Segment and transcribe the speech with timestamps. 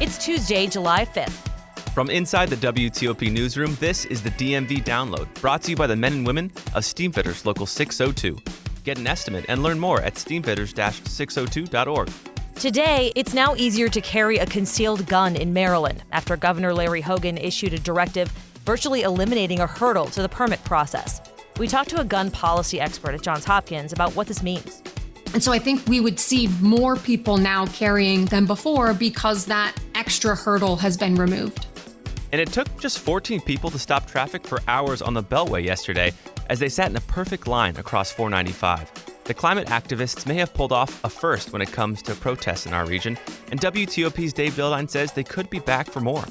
[0.00, 1.30] It's Tuesday, July 5th.
[1.94, 5.94] From inside the WTOP newsroom, this is the DMV Download, brought to you by the
[5.94, 8.36] men and women of Steamfitters Local 602.
[8.82, 12.10] Get an estimate and learn more at steamfitters-602.org.
[12.56, 17.38] Today, it's now easier to carry a concealed gun in Maryland after Governor Larry Hogan
[17.38, 18.30] issued a directive
[18.64, 21.20] virtually eliminating a hurdle to the permit process.
[21.56, 24.82] We talked to a gun policy expert at Johns Hopkins about what this means.
[25.34, 29.76] And so I think we would see more people now carrying than before because that
[29.96, 31.66] extra hurdle has been removed.
[32.30, 36.12] And it took just 14 people to stop traffic for hours on the Beltway yesterday
[36.48, 39.24] as they sat in a perfect line across 495.
[39.24, 42.72] The climate activists may have pulled off a first when it comes to protests in
[42.72, 43.18] our region,
[43.50, 46.24] and WTOP's Dave Dildine says they could be back for more.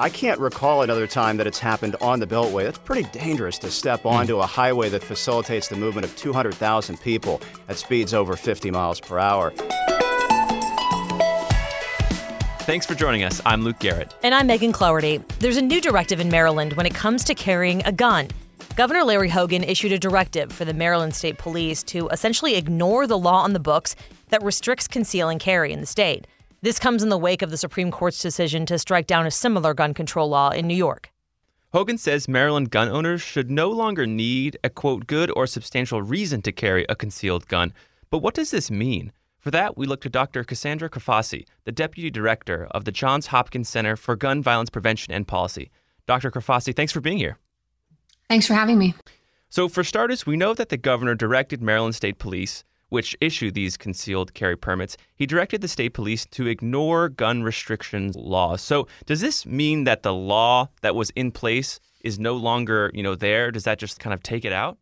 [0.00, 2.64] I can't recall another time that it's happened on the Beltway.
[2.64, 4.08] It's pretty dangerous to step hmm.
[4.08, 8.98] onto a highway that facilitates the movement of 200,000 people at speeds over 50 miles
[8.98, 9.52] per hour.
[12.60, 13.42] Thanks for joining us.
[13.44, 14.14] I'm Luke Garrett.
[14.22, 15.18] And I'm Megan Cloherty.
[15.38, 18.28] There's a new directive in Maryland when it comes to carrying a gun.
[18.76, 23.18] Governor Larry Hogan issued a directive for the Maryland State Police to essentially ignore the
[23.18, 23.96] law on the books
[24.30, 26.26] that restricts conceal and carry in the state.
[26.62, 29.72] This comes in the wake of the Supreme Court's decision to strike down a similar
[29.72, 31.10] gun control law in New York.
[31.72, 36.42] Hogan says Maryland gun owners should no longer need a quote good or substantial reason
[36.42, 37.72] to carry a concealed gun.
[38.10, 39.10] But what does this mean?
[39.38, 40.44] For that, we look to Dr.
[40.44, 45.26] Cassandra Crifasi, the Deputy Director of the Johns Hopkins Center for Gun Violence Prevention and
[45.26, 45.70] Policy.
[46.06, 46.30] Dr.
[46.30, 47.38] Crifasi, thanks for being here.
[48.28, 48.94] Thanks for having me.
[49.48, 53.76] So, for starters, we know that the governor directed Maryland State Police which issue these
[53.76, 58.60] concealed carry permits, he directed the state police to ignore gun restrictions laws.
[58.60, 63.02] So, does this mean that the law that was in place is no longer, you
[63.02, 63.50] know, there?
[63.50, 64.78] Does that just kind of take it out?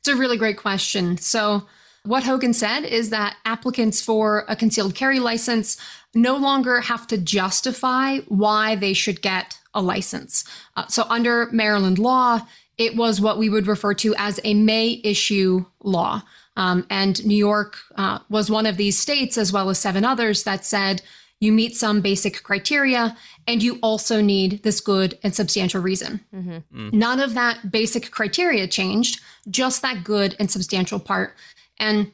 [0.00, 1.18] It's a really great question.
[1.18, 1.66] So,
[2.04, 5.76] what Hogan said is that applicants for a concealed carry license
[6.14, 10.44] no longer have to justify why they should get a license.
[10.76, 12.46] Uh, so, under Maryland law,
[12.78, 16.22] it was what we would refer to as a may issue law.
[16.58, 20.42] Um, and New York uh, was one of these states, as well as seven others,
[20.42, 21.02] that said
[21.38, 26.20] you meet some basic criteria and you also need this good and substantial reason.
[26.34, 26.56] Mm-hmm.
[26.76, 26.92] Mm.
[26.92, 31.36] None of that basic criteria changed, just that good and substantial part.
[31.78, 32.10] And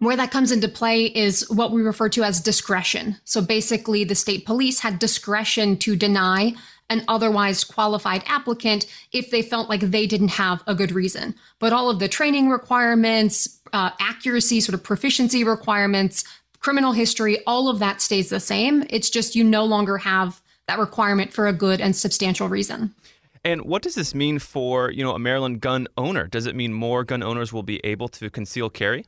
[0.00, 3.16] where that comes into play is what we refer to as discretion.
[3.24, 6.54] So basically, the state police had discretion to deny
[6.90, 11.34] an otherwise qualified applicant if they felt like they didn't have a good reason.
[11.58, 16.24] But all of the training requirements, uh, accuracy, sort of proficiency requirements,
[16.60, 18.84] criminal history, all of that stays the same.
[18.90, 22.94] It's just you no longer have that requirement for a good and substantial reason.
[23.44, 26.26] And what does this mean for, you know, a Maryland gun owner?
[26.26, 29.06] Does it mean more gun owners will be able to conceal carry?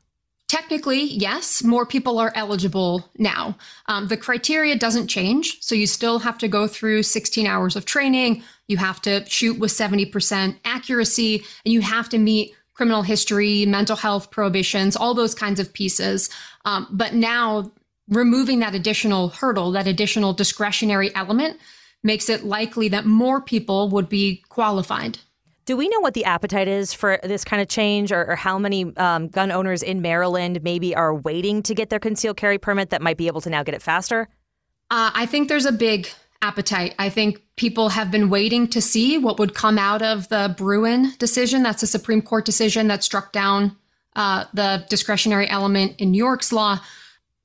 [0.50, 3.56] Technically, yes, more people are eligible now.
[3.86, 5.62] Um, the criteria doesn't change.
[5.62, 8.42] So you still have to go through 16 hours of training.
[8.66, 13.94] You have to shoot with 70% accuracy, and you have to meet criminal history, mental
[13.94, 16.30] health prohibitions, all those kinds of pieces.
[16.64, 17.70] Um, but now,
[18.08, 21.60] removing that additional hurdle, that additional discretionary element,
[22.02, 25.20] makes it likely that more people would be qualified
[25.70, 28.58] do we know what the appetite is for this kind of change, or, or how
[28.58, 32.90] many um, gun owners in Maryland maybe are waiting to get their concealed carry permit
[32.90, 34.28] that might be able to now get it faster?
[34.90, 36.08] Uh, I think there's a big
[36.42, 36.96] appetite.
[36.98, 41.14] I think people have been waiting to see what would come out of the Bruen
[41.20, 41.62] decision.
[41.62, 43.76] That's a Supreme Court decision that struck down
[44.16, 46.80] uh, the discretionary element in New York's law.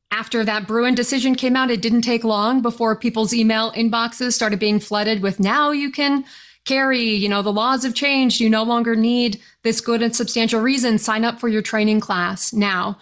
[0.09, 4.57] After that Bruen decision came out, it didn't take long before people's email inboxes started
[4.57, 6.25] being flooded with now you can
[6.65, 8.39] carry, you know, the laws have changed.
[8.39, 10.97] You no longer need this good and substantial reason.
[10.97, 12.97] Sign up for your training class now.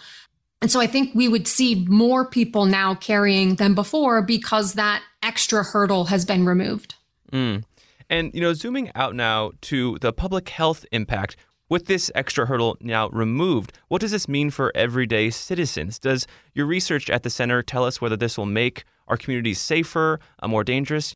[0.62, 5.04] And so I think we would see more people now carrying than before because that
[5.21, 6.95] extra hurdle has been removed.
[7.31, 7.63] Mm.
[8.10, 11.36] And, you know, zooming out now to the public health impact,
[11.69, 15.98] with this extra hurdle now removed, what does this mean for everyday citizens?
[15.98, 20.19] Does your research at the center tell us whether this will make our communities safer,
[20.39, 21.15] uh, more dangerous?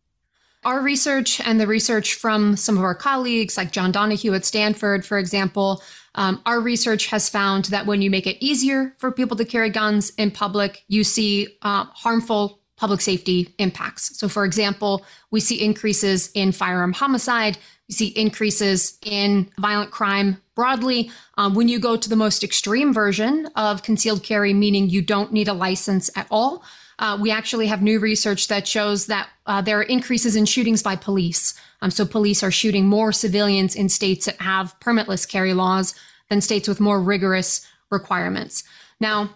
[0.65, 5.05] Our research and the research from some of our colleagues, like John Donohue at Stanford,
[5.05, 5.81] for example,
[6.15, 9.69] um, our research has found that when you make it easier for people to carry
[9.69, 14.17] guns in public, you see uh, harmful public safety impacts.
[14.17, 17.57] So, for example, we see increases in firearm homicide,
[17.87, 21.11] we see increases in violent crime broadly.
[21.37, 25.31] Um, when you go to the most extreme version of concealed carry, meaning you don't
[25.31, 26.63] need a license at all,
[26.99, 30.81] uh, we actually have new research that shows that uh, there are increases in shootings
[30.81, 31.53] by police.
[31.81, 35.93] Um, so police are shooting more civilians in states that have permitless carry laws
[36.29, 38.63] than states with more rigorous requirements.
[38.99, 39.29] Now,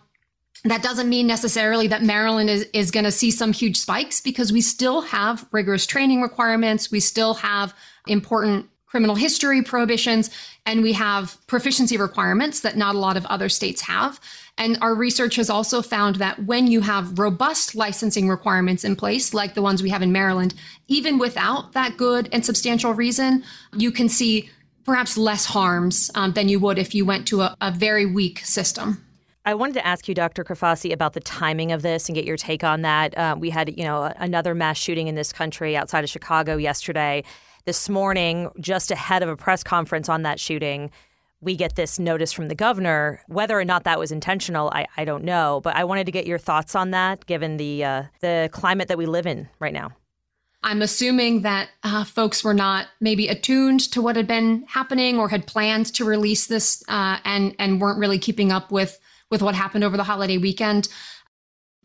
[0.63, 4.51] that doesn't mean necessarily that Maryland is, is going to see some huge spikes because
[4.51, 6.91] we still have rigorous training requirements.
[6.91, 7.73] We still have
[8.07, 10.29] important criminal history prohibitions,
[10.65, 14.19] and we have proficiency requirements that not a lot of other states have.
[14.57, 19.33] And our research has also found that when you have robust licensing requirements in place,
[19.33, 20.53] like the ones we have in Maryland,
[20.89, 23.45] even without that good and substantial reason,
[23.77, 24.49] you can see
[24.83, 28.39] perhaps less harms um, than you would if you went to a, a very weak
[28.39, 29.01] system.
[29.45, 30.43] I wanted to ask you, Dr.
[30.43, 33.17] Crifasi, about the timing of this and get your take on that.
[33.17, 37.23] Uh, we had, you know, another mass shooting in this country outside of Chicago yesterday.
[37.65, 40.89] This morning, just ahead of a press conference on that shooting,
[41.41, 43.21] we get this notice from the governor.
[43.27, 45.61] Whether or not that was intentional, I, I don't know.
[45.63, 48.97] But I wanted to get your thoughts on that, given the uh, the climate that
[48.97, 49.91] we live in right now.
[50.63, 55.29] I'm assuming that uh, folks were not maybe attuned to what had been happening or
[55.29, 58.99] had planned to release this uh, and and weren't really keeping up with
[59.29, 60.87] with what happened over the holiday weekend.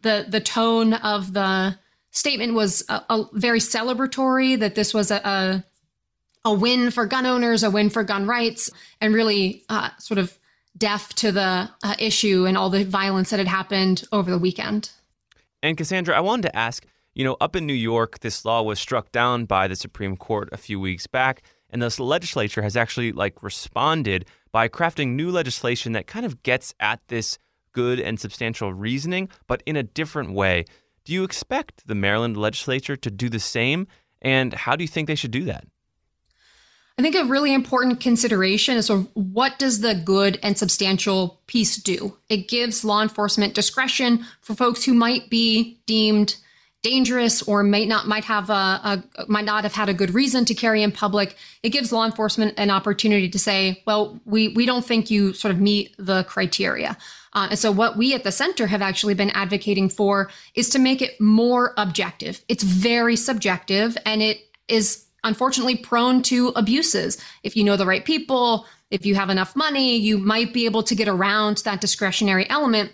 [0.03, 1.79] The the tone of the
[2.17, 5.65] statement was a, a very celebratory that this was a, a,
[6.45, 8.71] a win for gun owners, a win for gun rights,
[9.01, 10.39] and really uh, sort of
[10.77, 14.91] deaf to the uh, issue and all the violence that had happened over the weekend.
[15.63, 18.79] And Cassandra, I wanted to ask, you know, up in New York, this law was
[18.79, 23.13] struck down by the Supreme Court a few weeks back, and the legislature has actually
[23.13, 27.39] like responded by crafting new legislation that kind of gets at this
[27.73, 30.65] good and substantial reasoning, but in a different way.
[31.07, 33.87] Do you expect the Maryland legislature to do the same?
[34.21, 35.65] And how do you think they should do that?
[36.99, 41.41] I think a really important consideration is sort of what does the good and substantial
[41.47, 42.17] piece do?
[42.29, 46.37] It gives law enforcement discretion for folks who might be deemed
[46.83, 50.45] dangerous or might not might have a, a, might not have had a good reason
[50.45, 54.67] to carry in public it gives law enforcement an opportunity to say well we we
[54.67, 56.97] don't think you sort of meet the criteria
[57.37, 60.79] uh, and so what we at the center have actually been advocating for is to
[60.79, 67.57] make it more objective it's very subjective and it is unfortunately prone to abuses if
[67.57, 70.97] you know the right people if you have enough money you might be able to
[70.97, 72.91] get around that discretionary element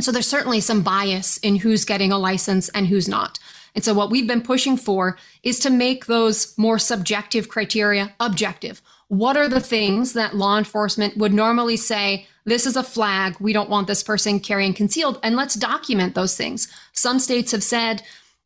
[0.00, 3.38] so there's certainly some bias in who's getting a license and who's not.
[3.74, 8.82] And so what we've been pushing for is to make those more subjective criteria objective.
[9.12, 13.52] What are the things that law enforcement would normally say, this is a flag, we
[13.52, 16.66] don't want this person carrying concealed, and let's document those things.
[16.94, 18.02] Some states have said,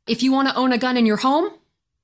[0.09, 1.51] if you want to own a gun in your home,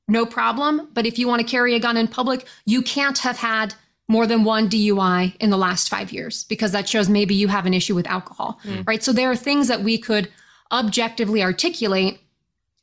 [0.07, 0.91] no problem.
[0.93, 3.75] But if you want to carry a gun in public, you can't have had
[4.07, 7.67] more than one DUI in the last five years because that shows maybe you have
[7.67, 8.87] an issue with alcohol, mm.
[8.87, 9.03] right?
[9.03, 10.29] So there are things that we could
[10.71, 12.21] objectively articulate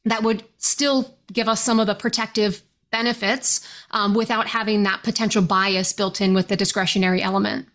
[0.04, 5.42] that would still give us some of the protective benefits um, without having that potential
[5.42, 7.68] bias built in with the discretionary element.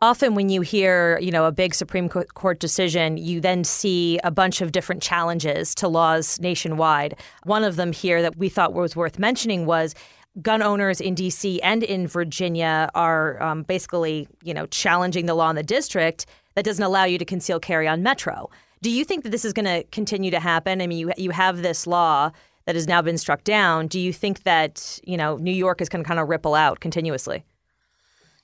[0.00, 4.32] Often, when you hear, you know, a big Supreme Court decision, you then see a
[4.32, 7.14] bunch of different challenges to laws nationwide.
[7.44, 9.94] One of them here that we thought was worth mentioning was
[10.40, 11.60] gun owners in D.C.
[11.62, 16.64] and in Virginia are um, basically, you know, challenging the law in the district that
[16.64, 18.50] doesn't allow you to conceal carry on Metro.
[18.80, 20.80] Do you think that this is going to continue to happen?
[20.80, 22.32] I mean, you you have this law
[22.64, 23.86] that has now been struck down.
[23.86, 26.80] Do you think that you know New York is going to kind of ripple out
[26.80, 27.44] continuously?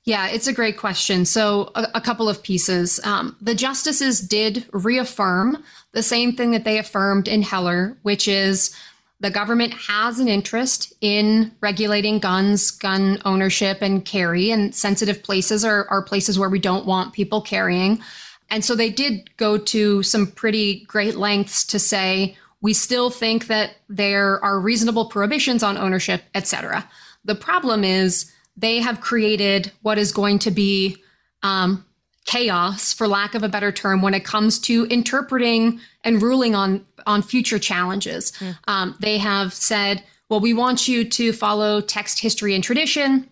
[0.04, 1.26] Yeah, it's a great question.
[1.26, 2.98] So, a, a couple of pieces.
[3.04, 8.74] Um, the justices did reaffirm the same thing that they affirmed in Heller, which is
[9.20, 15.64] the government has an interest in regulating guns, gun ownership, and carry, and sensitive places
[15.64, 18.00] are, are places where we don't want people carrying.
[18.48, 23.46] And so they did go to some pretty great lengths to say we still think
[23.46, 26.88] that there are reasonable prohibitions on ownership, et cetera.
[27.24, 30.96] The problem is they have created what is going to be
[31.42, 31.84] um,
[32.24, 36.84] chaos, for lack of a better term, when it comes to interpreting and ruling on
[37.06, 38.32] on future challenges.
[38.32, 38.58] Mm.
[38.66, 43.30] Um, they have said, "Well, we want you to follow text, history, and tradition."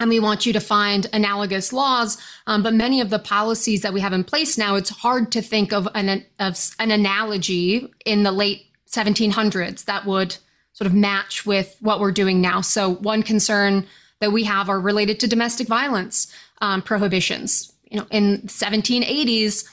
[0.00, 3.92] And we want you to find analogous laws, um, but many of the policies that
[3.92, 8.22] we have in place now, it's hard to think of an of an analogy in
[8.22, 10.36] the late 1700s that would
[10.72, 12.60] sort of match with what we're doing now.
[12.60, 13.86] So one concern
[14.20, 17.72] that we have are related to domestic violence um, prohibitions.
[17.90, 19.68] You know, in 1780s,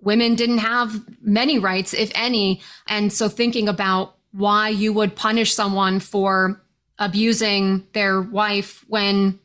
[0.00, 2.60] women didn't have many rights, if any.
[2.88, 6.60] And so thinking about why you would punish someone for
[6.98, 9.38] abusing their wife when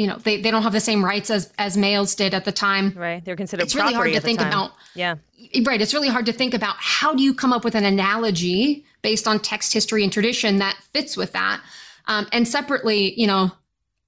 [0.00, 2.52] you know they, they don't have the same rights as as males did at the
[2.52, 2.92] time.
[2.96, 3.24] Right.
[3.24, 5.16] They're considered it's really hard to think about yeah.
[5.64, 5.80] right.
[5.80, 9.28] It's really hard to think about how do you come up with an analogy based
[9.28, 11.60] on text history and tradition that fits with that?
[12.06, 13.52] Um, and separately you know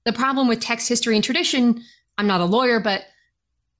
[0.03, 1.81] the problem with text history and tradition
[2.17, 3.05] i'm not a lawyer but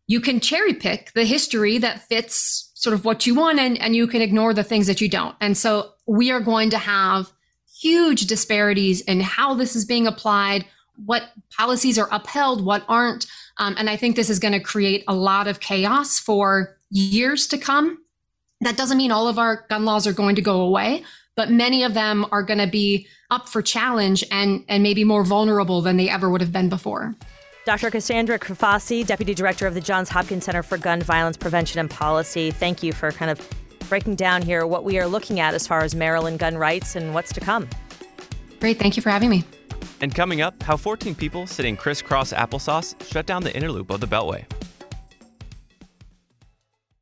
[0.08, 3.96] you can cherry pick the history that fits sort of what you want and, and
[3.96, 5.36] you can ignore the things that you don't.
[5.40, 7.32] And so we are going to have
[7.80, 10.66] huge disparities in how this is being applied,
[11.06, 11.24] what
[11.56, 13.26] policies are upheld, what aren't.
[13.58, 17.48] Um, and I think this is going to create a lot of chaos for years
[17.48, 18.00] to come.
[18.62, 21.04] That doesn't mean all of our gun laws are going to go away,
[21.36, 25.24] but many of them are going to be up for challenge and, and maybe more
[25.24, 27.16] vulnerable than they ever would have been before.
[27.66, 27.90] Dr.
[27.90, 32.52] Cassandra Crifasi, Deputy Director of the Johns Hopkins Center for Gun Violence Prevention and Policy,
[32.52, 33.50] thank you for kind of
[33.90, 37.14] breaking down here what we are looking at as far as Maryland gun rights and
[37.14, 37.68] what's to come.
[38.60, 38.80] Great.
[38.80, 39.44] Thank you for having me.
[40.04, 44.02] And coming up, how 14 people sitting crisscross applesauce shut down the inner loop of
[44.02, 44.44] the Beltway.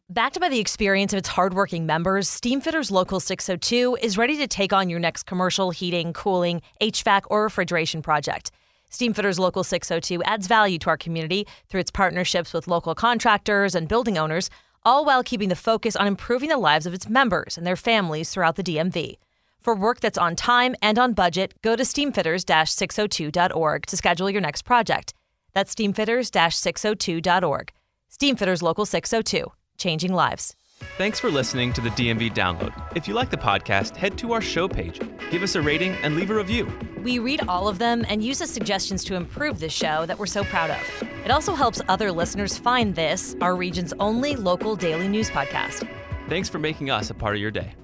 [0.08, 4.72] Backed by the experience of its hardworking members, Steamfitters Local 602 is ready to take
[4.72, 8.52] on your next commercial heating, cooling, HVAC, or refrigeration project.
[8.92, 13.88] Steamfitters Local 602 adds value to our community through its partnerships with local contractors and
[13.88, 14.52] building owners
[14.86, 18.30] all while keeping the focus on improving the lives of its members and their families
[18.30, 19.16] throughout the DMV.
[19.62, 24.64] For work that's on time and on budget, go to steamfitters-602.org to schedule your next
[24.64, 25.14] project.
[25.54, 27.72] That's steamfitters-602.org.
[28.12, 30.56] Steamfitters Local 602, changing lives.
[30.98, 32.74] Thanks for listening to the DMV Download.
[32.96, 35.00] If you like the podcast, head to our show page,
[35.30, 36.68] give us a rating, and leave a review.
[37.04, 40.26] We read all of them and use as suggestions to improve this show that we're
[40.26, 40.80] so proud of.
[41.24, 45.88] It also helps other listeners find this, our region's only local daily news podcast.
[46.30, 47.76] Thanks for making us a part of your day.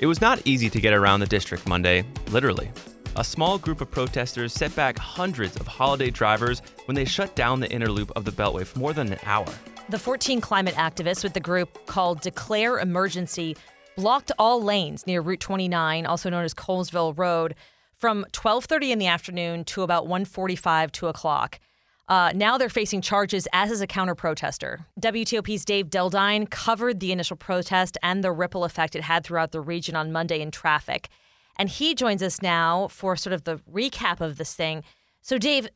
[0.00, 2.70] It was not easy to get around the district Monday, literally.
[3.16, 7.58] A small group of protesters set back hundreds of holiday drivers when they shut down
[7.58, 9.48] the inner loop of the Beltway for more than an hour.
[9.88, 13.56] The 14 climate activists with the group called Declare Emergency
[13.96, 17.56] blocked all lanes near Route 29, also known as Colesville Road,
[17.96, 21.58] from 12:30 in the afternoon to about 1:45, 2 o'clock.
[22.08, 24.86] Uh, now they're facing charges as is a counter protester.
[25.00, 29.60] WTOP's Dave Dildine covered the initial protest and the ripple effect it had throughout the
[29.60, 31.08] region on Monday in traffic.
[31.58, 34.84] And he joins us now for sort of the recap of this thing.
[35.20, 35.68] So, Dave,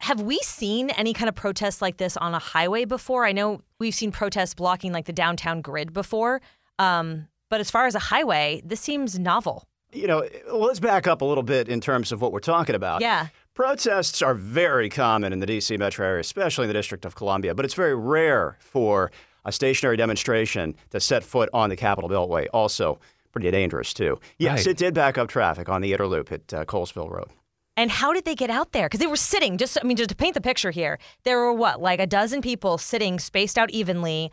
[0.00, 3.24] have we seen any kind of protests like this on a highway before?
[3.24, 6.42] I know we've seen protests blocking like the downtown grid before,
[6.78, 9.64] um, but as far as a highway, this seems novel.
[9.92, 13.00] You know, let's back up a little bit in terms of what we're talking about.
[13.00, 13.28] Yeah.
[13.56, 15.78] Protests are very common in the D.C.
[15.78, 19.10] metro area, especially in the District of Columbia, but it's very rare for
[19.46, 22.48] a stationary demonstration to set foot on the Capitol Beltway.
[22.52, 23.00] Also,
[23.32, 24.20] pretty dangerous, too.
[24.36, 24.66] Yes, right.
[24.66, 27.30] it did back up traffic on the Inner Loop at uh, Colesville Road.
[27.78, 28.88] And how did they get out there?
[28.88, 31.54] Because they were sitting, just, I mean, just to paint the picture here, there were
[31.54, 34.30] what, like a dozen people sitting spaced out evenly.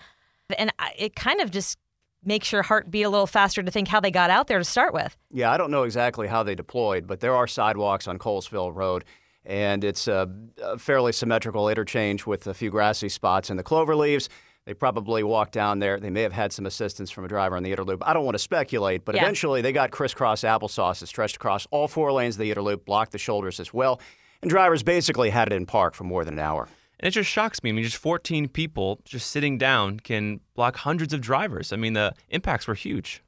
[0.57, 1.77] And it kind of just
[2.25, 4.63] makes your heart beat a little faster to think how they got out there to
[4.63, 5.15] start with.
[5.31, 9.05] Yeah, I don't know exactly how they deployed, but there are sidewalks on Colesville Road.
[9.45, 10.29] And it's a,
[10.61, 14.29] a fairly symmetrical interchange with a few grassy spots and the clover leaves.
[14.65, 15.99] They probably walked down there.
[15.99, 17.97] They may have had some assistance from a driver on the Interloop.
[18.01, 19.21] I don't want to speculate, but yeah.
[19.23, 23.11] eventually they got crisscross applesauce that stretched across all four lanes of the Interloop, blocked
[23.11, 23.99] the shoulders as well,
[24.41, 26.69] and drivers basically had it in park for more than an hour.
[27.03, 27.69] And it just shocks me.
[27.69, 31.73] I mean, just 14 people just sitting down can block hundreds of drivers.
[31.73, 33.21] I mean, the impacts were huge.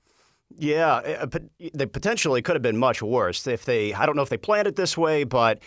[0.57, 1.39] Yeah, uh,
[1.73, 3.93] they potentially could have been much worse if they.
[3.93, 5.59] I don't know if they planned it this way, but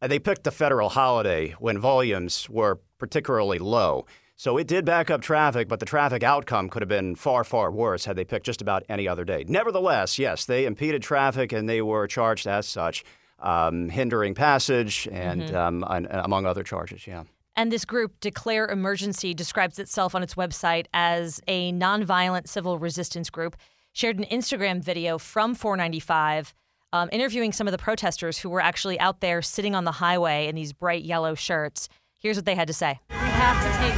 [0.00, 4.06] they picked a federal holiday when volumes were particularly low.
[4.36, 7.72] So it did back up traffic, but the traffic outcome could have been far, far
[7.72, 9.44] worse had they picked just about any other day.
[9.48, 13.02] Nevertheless, yes, they impeded traffic and they were charged as such,
[13.40, 15.56] um, hindering passage and, mm-hmm.
[15.56, 17.08] um, and among other charges.
[17.08, 17.24] Yeah.
[17.58, 23.30] And this group, Declare Emergency, describes itself on its website as a nonviolent civil resistance
[23.30, 23.56] group.
[23.92, 26.52] Shared an Instagram video from 495
[26.92, 30.48] um, interviewing some of the protesters who were actually out there sitting on the highway
[30.48, 31.88] in these bright yellow shirts.
[32.18, 33.96] Here's what they had to say We have to take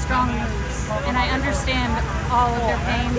[0.00, 0.88] strong moves.
[1.04, 1.92] And I understand
[2.32, 3.12] all of their pain,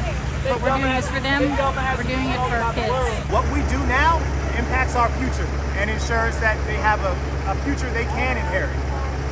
[0.49, 1.41] but we're doing this for them.
[1.41, 2.89] We're doing it for our kids.
[3.31, 4.17] What we do now
[4.57, 5.45] impacts our future
[5.77, 7.13] and ensures that they have a,
[7.51, 8.75] a future they can inherit.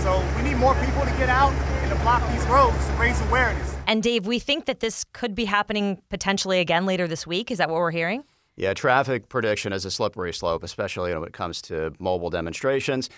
[0.03, 3.19] So we need more people to get out and to block these roads to raise
[3.21, 3.75] awareness.
[3.87, 7.51] And Dave, we think that this could be happening potentially again later this week.
[7.51, 8.23] Is that what we're hearing?
[8.55, 13.09] Yeah, traffic prediction is a slippery slope, especially when it comes to mobile demonstrations.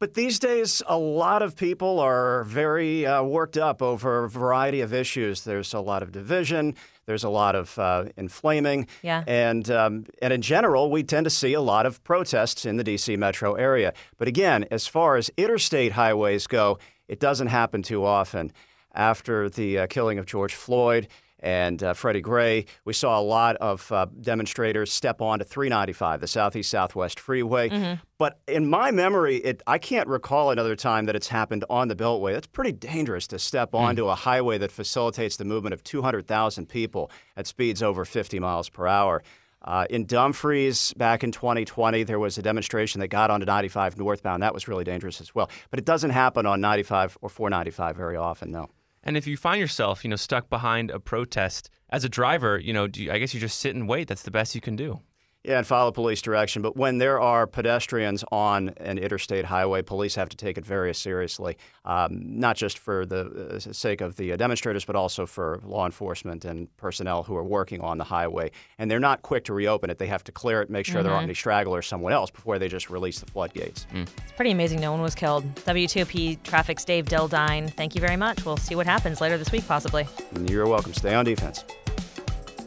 [0.00, 4.80] But these days, a lot of people are very uh, worked up over a variety
[4.80, 5.44] of issues.
[5.44, 6.74] There's a lot of division.
[7.06, 8.88] There's a lot of uh, inflaming.
[9.02, 9.22] Yeah.
[9.26, 12.84] And, um, and in general, we tend to see a lot of protests in the
[12.84, 13.16] D.C.
[13.16, 13.92] metro area.
[14.18, 18.52] But again, as far as interstate highways go, it doesn't happen too often.
[18.96, 21.08] After the uh, killing of George Floyd,
[21.44, 22.64] and uh, Freddie Gray.
[22.86, 27.68] We saw a lot of uh, demonstrators step onto 395, the Southeast Southwest Freeway.
[27.68, 28.00] Mm-hmm.
[28.18, 31.94] But in my memory, it, I can't recall another time that it's happened on the
[31.94, 32.32] Beltway.
[32.32, 37.10] That's pretty dangerous to step onto a highway that facilitates the movement of 200,000 people
[37.36, 39.22] at speeds over 50 miles per hour.
[39.60, 44.42] Uh, in Dumfries back in 2020, there was a demonstration that got onto 95 northbound.
[44.42, 45.50] That was really dangerous as well.
[45.70, 48.70] But it doesn't happen on 95 or 495 very often, no.
[49.04, 52.72] And if you find yourself, you know, stuck behind a protest as a driver, you
[52.72, 54.08] know, you, I guess you just sit and wait.
[54.08, 55.00] That's the best you can do.
[55.44, 56.62] Yeah, and follow police direction.
[56.62, 60.94] But when there are pedestrians on an interstate highway, police have to take it very
[60.94, 65.60] seriously, um, not just for the uh, sake of the uh, demonstrators, but also for
[65.62, 68.50] law enforcement and personnel who are working on the highway.
[68.78, 69.98] And they're not quick to reopen it.
[69.98, 72.68] They have to clear it, make sure there aren't any stragglers someone else before they
[72.68, 73.86] just release the floodgates.
[73.92, 75.44] It's pretty amazing no one was killed.
[75.56, 78.46] WTOP Traffic's Dave Dildine, thank you very much.
[78.46, 80.06] We'll see what happens later this week, possibly.
[80.48, 80.94] You're welcome.
[80.94, 81.64] Stay on defense.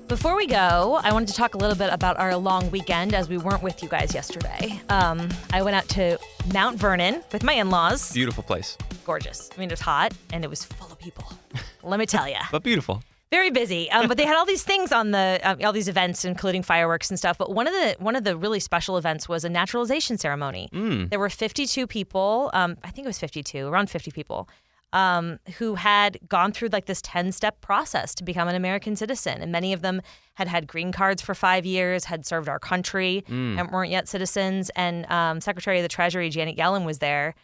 [0.08, 3.28] Before we go, I wanted to talk a little bit about our long weekend as
[3.28, 4.80] we weren't with you guys yesterday.
[4.88, 6.18] Um, I went out to
[6.54, 8.14] Mount Vernon with my in laws.
[8.14, 9.50] Beautiful place, Gorgeous.
[9.56, 11.26] I mean, it was hot and it was full of people.
[11.84, 12.38] Let me tell you.
[12.52, 13.04] but beautiful.
[13.32, 16.24] Very busy, um, but they had all these things on the uh, all these events,
[16.24, 17.38] including fireworks and stuff.
[17.38, 20.70] But one of the one of the really special events was a naturalization ceremony.
[21.10, 22.50] There were 52 people.
[22.54, 24.48] Um, I think it was 52, around 50 people,
[24.94, 29.42] um, who had gone through like this 10 step process to become an American citizen,
[29.42, 30.02] and many of them
[30.36, 34.70] had had green cards for five years, had served our country, and weren't yet citizens.
[34.76, 37.36] And um, Secretary of the Treasury Janet Yellen was there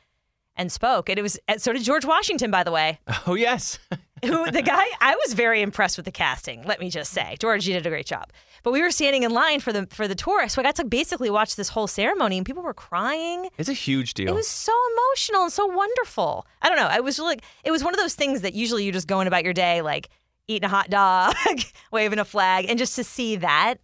[0.55, 3.79] and spoke, and it was uh, so did George Washington, by the way Oh yes.
[4.25, 6.63] who the guy I was very impressed with the casting.
[6.63, 8.31] Let me just say, George, you did a great job.
[8.63, 10.85] But we were standing in line for the for the tour, so I got to
[10.85, 13.49] basically watch this whole ceremony, and people were crying.
[13.57, 14.29] it's a huge deal.
[14.29, 16.47] It was so emotional and so wonderful.
[16.61, 16.87] I don't know.
[16.87, 19.43] I was like, it was one of those things that usually you're just going about
[19.43, 20.09] your day, like
[20.47, 21.35] eating a hot dog,
[21.91, 23.75] waving a flag, and just to see that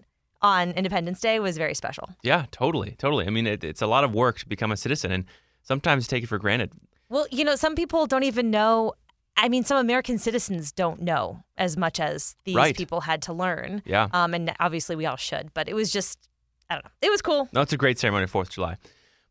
[0.42, 2.08] on Independence Day was very special.
[2.24, 3.28] yeah, totally, totally.
[3.28, 5.26] I mean, it, it's a lot of work to become a citizen, and
[5.64, 6.72] sometimes take it for granted.
[7.10, 8.94] Well, you know, some people don't even know.
[9.38, 12.76] I mean, some American citizens don't know as much as these Right.
[12.76, 13.82] people had to learn.
[13.86, 14.08] Yeah.
[14.14, 16.20] Um, and obviously we all should, but it was just,
[16.70, 16.92] I don't know.
[17.02, 17.48] It was cool.
[17.54, 18.76] No, it's a great ceremony, Fourth of July.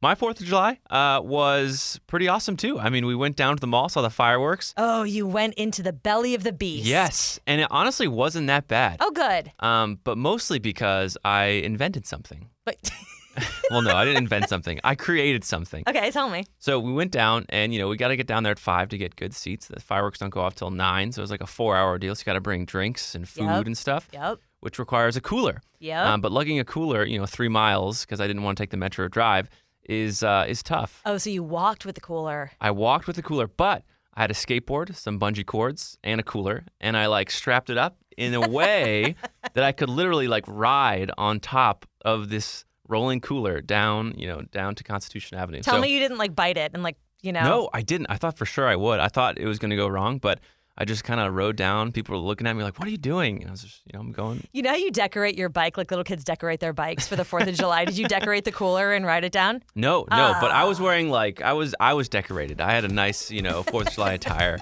[0.00, 2.78] My Fourth of July uh, was pretty awesome too.
[2.78, 4.72] I mean, we went down to the mall, saw the fireworks.
[4.76, 6.86] Oh, you went into the belly of the beast.
[6.86, 8.98] Yes, and it honestly wasn't that bad.
[9.00, 9.50] Oh, good.
[9.58, 12.48] Um, but mostly because I invented something.
[12.64, 12.76] But
[13.70, 14.80] Well, no, I didn't invent something.
[14.82, 15.84] I created something.
[15.86, 16.44] okay, tell me.
[16.58, 18.88] So we went down, and you know we got to get down there at five
[18.90, 19.66] to get good seats.
[19.66, 22.14] The fireworks don't go off till nine, so it was like a four-hour deal.
[22.14, 23.66] So you got to bring drinks and food Yep.
[23.66, 24.38] and stuff, Yep.
[24.60, 25.60] which requires a cooler.
[25.80, 26.06] Yep.
[26.06, 28.70] Um, but lugging a cooler, you know, three miles because I didn't want to take
[28.70, 29.50] the metro drive,
[29.84, 31.02] is uh, is tough.
[31.04, 32.50] oh, so you walked with the cooler.
[32.60, 33.82] I walked with the cooler, but
[34.14, 37.76] I had a skateboard, some bungee cords, and a cooler, and I like strapped it
[37.78, 39.14] up in a way
[39.54, 44.42] that I could literally like ride on top of this rolling cooler down, you know,
[44.50, 45.60] down to Constitution Avenue.
[45.60, 47.42] Tell So- me you didn't like bite it and like, you know.
[47.44, 48.06] no, I didn't.
[48.08, 49.00] I thought for sure I would.
[49.00, 50.40] I thought it was going to go wrong, but
[50.80, 51.90] I just kind of rode down.
[51.90, 53.90] People were looking at me like, "What are you doing?" And I was just, you
[53.94, 54.46] know, I'm going.
[54.52, 57.24] You know how you decorate your bike like little kids decorate their bikes for the
[57.24, 57.84] 4th of July?
[57.84, 59.62] Did you decorate the cooler and ride it down?
[59.74, 60.84] No, no, but I was ah.
[60.84, 62.60] wearing like I was I was decorated.
[62.60, 64.58] I had a nice, you know, Fourth of July attire,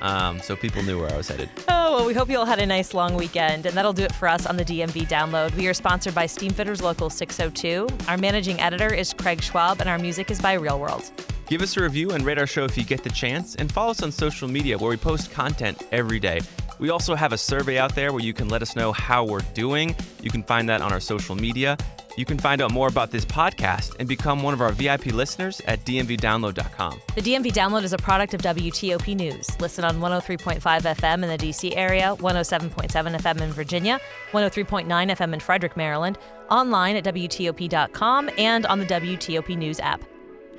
[0.00, 1.48] um, so people knew where I was headed.
[1.68, 4.14] Oh, well, we hope you all had a nice long weekend, and that'll do it
[4.14, 5.54] for us on the DMV download.
[5.54, 7.88] We are sponsored by Steamfitters Local 602.
[8.08, 11.10] Our managing editor is Craig Schwab, and our music is by Real World.
[11.48, 13.90] Give us a review and rate our show if you get the chance, and follow
[13.90, 16.40] us on social media where we post content every day.
[16.78, 19.40] We also have a survey out there where you can let us know how we're
[19.54, 19.96] doing.
[20.22, 21.76] You can find that on our social media.
[22.18, 25.60] You can find out more about this podcast and become one of our VIP listeners
[25.66, 27.00] at dmvdownload.com.
[27.14, 29.48] The DMV download is a product of WTOP News.
[29.60, 34.00] Listen on 103.5 FM in the DC area, 107.7 FM in Virginia,
[34.32, 36.18] 103.9 FM in Frederick, Maryland,
[36.50, 40.02] online at WTOP.com, and on the WTOP News app.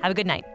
[0.00, 0.46] Have a good night.